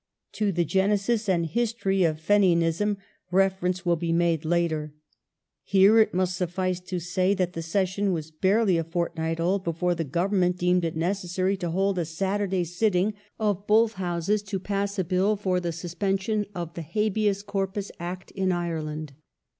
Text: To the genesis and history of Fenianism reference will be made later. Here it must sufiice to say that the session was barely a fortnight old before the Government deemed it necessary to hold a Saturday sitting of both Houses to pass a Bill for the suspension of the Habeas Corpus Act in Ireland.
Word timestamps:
To 0.31 0.51
the 0.51 0.65
genesis 0.65 1.29
and 1.29 1.45
history 1.45 2.01
of 2.01 2.19
Fenianism 2.19 2.97
reference 3.29 3.85
will 3.85 3.97
be 3.97 4.11
made 4.11 4.43
later. 4.43 4.95
Here 5.61 5.99
it 5.99 6.11
must 6.11 6.39
sufiice 6.41 6.83
to 6.87 6.99
say 6.99 7.35
that 7.35 7.53
the 7.53 7.61
session 7.61 8.11
was 8.11 8.31
barely 8.31 8.79
a 8.79 8.83
fortnight 8.83 9.39
old 9.39 9.63
before 9.63 9.93
the 9.93 10.03
Government 10.03 10.57
deemed 10.57 10.83
it 10.83 10.95
necessary 10.97 11.55
to 11.57 11.69
hold 11.69 11.99
a 11.99 12.05
Saturday 12.05 12.63
sitting 12.63 13.13
of 13.39 13.67
both 13.67 13.93
Houses 13.93 14.41
to 14.41 14.59
pass 14.59 14.97
a 14.97 15.03
Bill 15.03 15.35
for 15.35 15.59
the 15.59 15.71
suspension 15.71 16.47
of 16.55 16.73
the 16.73 16.81
Habeas 16.81 17.43
Corpus 17.43 17.91
Act 17.99 18.31
in 18.31 18.51
Ireland. 18.51 19.13